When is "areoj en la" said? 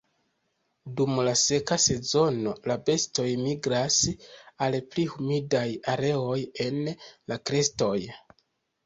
5.97-7.39